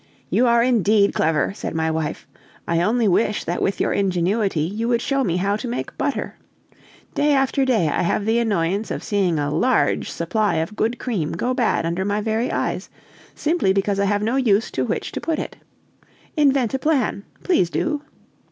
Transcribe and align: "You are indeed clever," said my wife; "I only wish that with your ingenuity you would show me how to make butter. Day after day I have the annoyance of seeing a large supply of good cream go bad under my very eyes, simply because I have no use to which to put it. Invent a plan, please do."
"You 0.31 0.47
are 0.47 0.63
indeed 0.63 1.13
clever," 1.13 1.53
said 1.53 1.75
my 1.75 1.91
wife; 1.91 2.27
"I 2.67 2.81
only 2.81 3.07
wish 3.07 3.43
that 3.43 3.61
with 3.61 3.79
your 3.79 3.93
ingenuity 3.93 4.61
you 4.61 4.87
would 4.87 4.99
show 4.99 5.23
me 5.23 5.37
how 5.37 5.55
to 5.57 5.67
make 5.67 5.95
butter. 5.95 6.39
Day 7.13 7.33
after 7.33 7.65
day 7.65 7.87
I 7.87 8.01
have 8.01 8.25
the 8.25 8.39
annoyance 8.39 8.89
of 8.89 9.03
seeing 9.03 9.37
a 9.37 9.51
large 9.53 10.09
supply 10.09 10.55
of 10.55 10.75
good 10.75 10.97
cream 10.97 11.33
go 11.33 11.53
bad 11.53 11.85
under 11.85 12.03
my 12.03 12.19
very 12.19 12.51
eyes, 12.51 12.89
simply 13.35 13.73
because 13.73 13.99
I 13.99 14.05
have 14.05 14.23
no 14.23 14.37
use 14.37 14.71
to 14.71 14.85
which 14.85 15.11
to 15.11 15.21
put 15.21 15.37
it. 15.37 15.57
Invent 16.35 16.73
a 16.73 16.79
plan, 16.79 17.23
please 17.43 17.69
do." 17.69 18.01